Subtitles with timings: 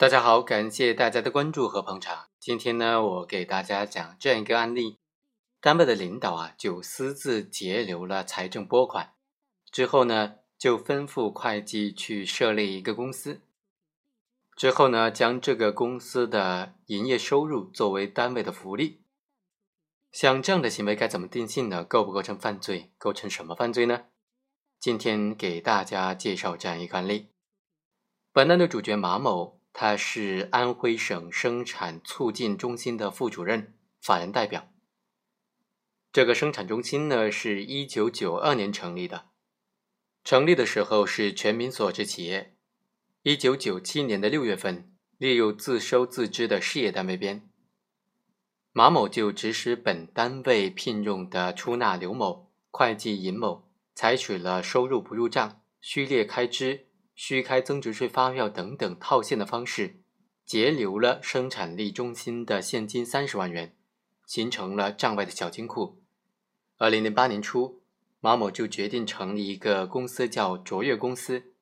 [0.00, 2.30] 大家好，感谢大家的关注和捧场。
[2.38, 4.98] 今天呢，我给大家讲这样一个案例：
[5.60, 9.12] 单位的领导啊，就私自截留了财政拨款，
[9.70, 13.42] 之后呢，就吩咐会计去设立一个公司，
[14.56, 19.02] 之后呢，将这个公司的营业收入作为单位的福利。
[20.10, 21.84] 像这样的行为该怎么定性呢？
[21.84, 22.90] 构不构成犯罪？
[22.96, 24.04] 构成什么犯罪呢？
[24.78, 27.28] 今天给大家介绍这样一个案例。
[28.32, 29.59] 本案的主角马某。
[29.72, 34.68] 他是安徽省生产促进中心的副主任、法人代表。
[36.12, 39.26] 这个生产中心呢，是一九九二年成立的，
[40.24, 42.56] 成立的时候是全民所有企业。
[43.22, 47.48] 一九九七年的六月份，列入自收自支的事业单位编。
[48.72, 56.89] 马某就指使本单位聘用的出纳刘某、会计尹某，采取了收入不入账、虚列开支。
[57.22, 60.00] 虚开增值税发票等等套现的方式，
[60.46, 63.76] 截留了生产力中心的现金三十万元，
[64.24, 66.00] 形成了账外的小金库。
[66.78, 67.82] 二零零八年初，
[68.20, 71.52] 马某就决定成立一个公司，叫卓越公司。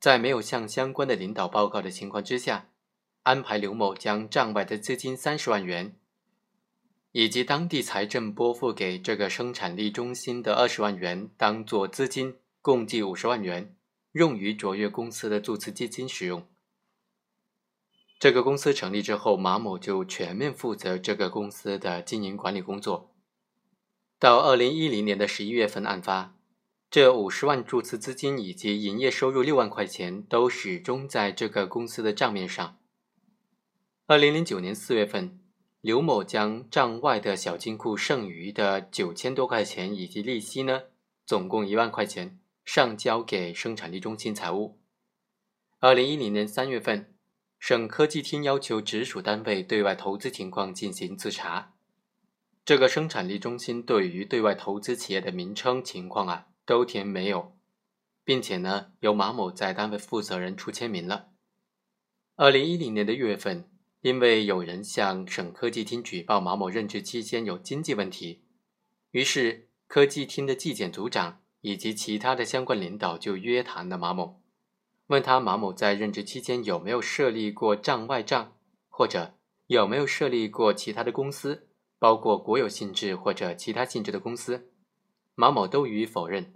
[0.00, 2.68] 在没有向相关的领导报告的情况之下，
[3.22, 5.94] 安排刘某将账外的资金三十万元，
[7.12, 13.76] 以及当地财政拨付给这个生产力中心的二十万元当做资金，共计五十万元。
[14.12, 16.46] 用于卓越公司的注资基金使用。
[18.18, 23.14] 这个公司成立之后，马某就全面负责这个公司的经营管理工作。
[24.18, 26.34] 到二零一零年的十一月份案发，
[26.90, 32.76] 这五十万注资资金以及营业收入六万块钱都始终在这个公司的账面上。
[34.08, 35.38] 二零零九年四月份，
[35.80, 40.84] 刘某将账外的小金库剩余的九千多块钱以及利息呢，
[41.24, 42.40] 总共一万块钱。
[42.68, 44.78] 上交给生产力中心财务。
[45.78, 47.14] 二零一零年三月份，
[47.58, 51.72] 省科技厅要求直属单位对外投资情况进行自查。
[52.66, 57.56] 这个生产力中心对于对外投资企业的名称情况啊，都填没有，
[58.22, 61.30] 并且呢，由马某在单位负责人处签名了。
[62.36, 63.70] 二零一零年的月份，
[64.02, 68.42] 因为有人向省科技厅举报马某任职期间有经济问题，
[69.12, 71.40] 于是科技厅的纪检组长。
[71.60, 74.40] 以及其他的相关领导就约谈了马某，
[75.08, 78.52] 问他马某在任职期间有没有设立过账外账，
[78.88, 79.34] 或者
[79.66, 84.70] 有没有设立过其他的公司，包括国有性质或者其他性质的公司。
[85.34, 86.52] 马某都予以否认。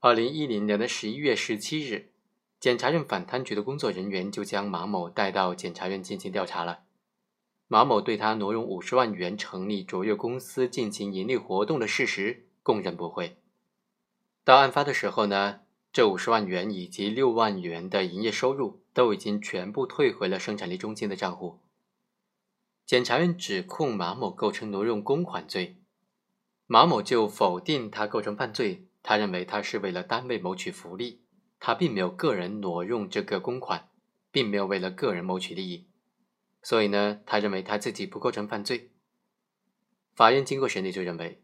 [0.00, 2.12] 二零一零年的十一月十七日，
[2.58, 6.80] 检察院反贪局的工作人员就将马某带到检察院进行调查了。
[7.68, 13.36] 马某对他挪用五十万元成立卓越公司进行盈利活动的事实供认不讳。
[14.50, 15.60] 到案发的时候呢，
[15.92, 21.60] 这五十万元以及六万元的营业收入都已经全部退回了生产力中心的账户。
[22.84, 25.76] 检察院指控马某构成挪用公款罪，
[26.66, 31.20] 马某就否定他构成犯罪，他认为他是为了单位谋取福利，
[31.60, 33.88] 他并没有个人挪用这个公款，
[34.32, 35.86] 并没有为了个人谋取利益，
[36.60, 38.90] 所以呢，他认为他自己不构成犯罪。
[40.16, 41.40] 法院经过审理就认为。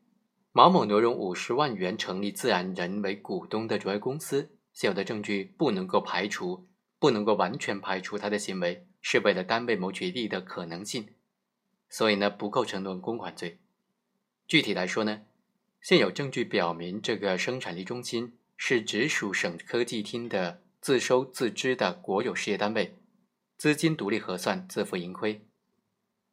[0.56, 6.66] 马某挪用五十万元成立自然人为股东的卓越公司，现有的证据不能够排除，
[6.98, 11.08] 不能够完全排除他的行为是为了单位谋取利益的可能性，
[11.90, 13.58] 所以呢，不构成挪用公款罪。
[14.48, 15.24] 具体来说呢，
[15.82, 22.96] 现有证据表明，这个生产力中心是直属省科技厅的自收自支的国有事业单位，
[23.58, 25.42] 资金独立核算，自负盈亏。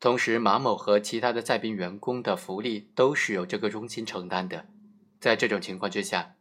[0.03, 4.67] 同时，马某和其他的在编员工的福利都是由这个中心承担的。
[5.21, 6.35] 在这种情况之下，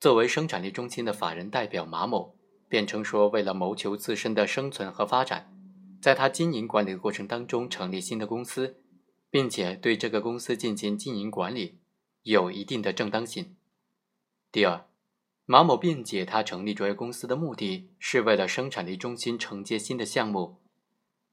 [0.00, 2.36] 作为生产力中心的法人代表马某，
[2.68, 5.56] 辩称说，为了谋求自身的生存和发展，
[6.02, 8.82] 在他经营管理的过程当中成立新的公司，
[9.30, 11.78] 并且对这个公司进行经营管理，
[12.24, 13.54] 有一定的正当性。
[14.50, 14.86] 第二，
[15.46, 20.60] 马某辩解，他成立卓越公司的目的是为了生产力中心承接新的项目，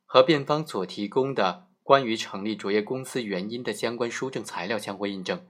[0.06, 1.70] 和辩方所提供的。
[1.84, 5.48] 关于成立卓越公司原因的相关书证材料相互印证，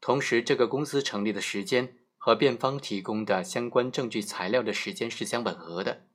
[0.00, 6.06] 同时这个公司成立的时间和辩方提供的相关证据材料的时间是相吻合的，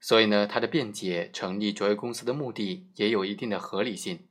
[0.00, 4.26] 所以呢，他的辩解成立卓越公司的目的也有一定的合理性。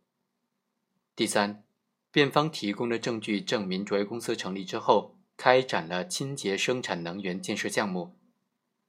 [1.15, 1.63] 第三，
[2.11, 8.17] 辩方提供的证据证明卓越公司成立之后开展了清洁生产能源建设项目，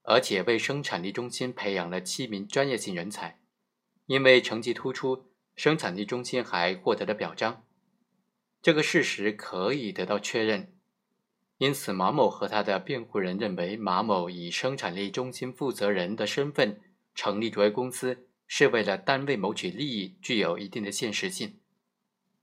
[0.01, 3.39] 而且为生产力中心培养了七名专业性人才。
[4.07, 5.25] 因为成绩突出，
[5.55, 7.63] 生产力中心还获得了表彰，
[8.61, 10.71] 这个事实可以得到确认。
[11.57, 16.81] 因此马某和他的辩护人认为，马某以生产力中心负责人的身份
[17.15, 21.57] 成立卓越公司，是为了单位谋取利益，具有一定的现实性。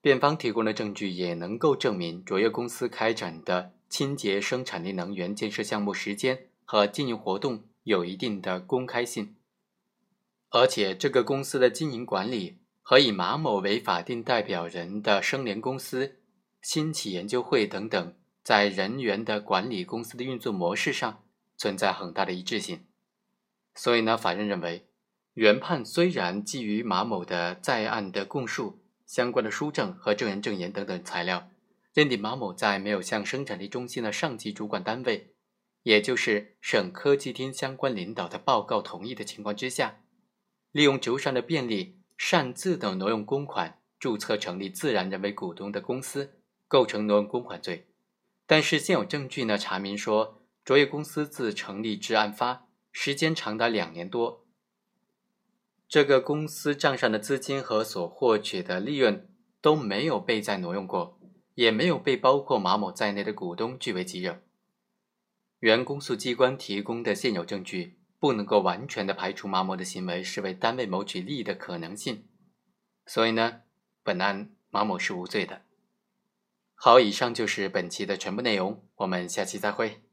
[0.00, 9.37] 辩方提供的证据也能够证明，卓越公司开展的清洁生产力能源建设项目时间和经营活动有一定的公开性，
[10.52, 16.20] 而且这个公司的经营管理和以马某为法定代表人的生联公司、
[16.60, 18.14] 新企研究会等等。
[18.44, 21.22] 在人员的管理公司的运作模式上
[21.56, 22.84] 存在很大的一致性，
[23.72, 24.88] 所以呢，法院认为，
[25.34, 31.50] 原判虽然基于马某的在案的供述、相关的书证和证人证言等等材料，
[31.94, 35.32] 认定马某在没有向生产力中心的上级主管单位，
[35.84, 40.00] 也就是省科技厅相关领导的报告同意的情况之下，
[40.73, 47.87] 利用职务上的便利，擅自的挪用公款，注册成立自然人为股东的公司，构成挪用公款罪。
[48.47, 54.47] 但是现有证据呢，查明说，卓越公司自成立至案发时间长达两年多，
[55.89, 59.29] 这个公司账上的资金和所获取的利润
[59.61, 61.21] 都没有被再挪用过，
[61.55, 64.37] 也没有被包括马某在内的股东据为己有。
[65.61, 72.29] 原公诉机关提供的现有证据不能够完全的排除马某的行为是为单位谋取利益的可能性，
[73.05, 73.63] 所以呢，
[74.05, 75.63] 本案马某是无罪的。
[76.77, 80.05] 好，以上就是本期的全部内容，我们下期再会。